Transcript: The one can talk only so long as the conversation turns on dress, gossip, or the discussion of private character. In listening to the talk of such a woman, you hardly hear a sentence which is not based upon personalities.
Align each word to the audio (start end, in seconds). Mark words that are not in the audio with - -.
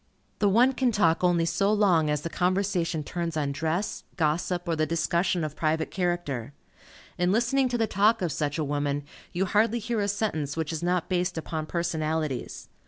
The 0.39 0.49
one 0.49 0.73
can 0.73 0.91
talk 0.91 1.23
only 1.23 1.45
so 1.45 1.71
long 1.71 2.09
as 2.09 2.21
the 2.23 2.29
conversation 2.31 3.03
turns 3.03 3.37
on 3.37 3.51
dress, 3.51 4.03
gossip, 4.17 4.67
or 4.67 4.75
the 4.75 4.87
discussion 4.87 5.43
of 5.43 5.55
private 5.55 5.91
character. 5.91 6.53
In 7.19 7.31
listening 7.31 7.69
to 7.69 7.77
the 7.77 7.85
talk 7.85 8.23
of 8.23 8.31
such 8.31 8.57
a 8.57 8.63
woman, 8.63 9.03
you 9.31 9.45
hardly 9.45 9.77
hear 9.77 9.99
a 9.99 10.07
sentence 10.07 10.57
which 10.57 10.73
is 10.73 10.81
not 10.81 11.07
based 11.07 11.37
upon 11.37 11.67
personalities. 11.67 12.67